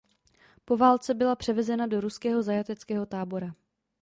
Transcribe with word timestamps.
Po 0.65 0.77
válce 0.77 1.13
byla 1.13 1.35
převezena 1.35 1.87
do 1.87 2.01
ruského 2.01 2.43
zajateckého 2.43 3.05
tábora. 3.05 3.55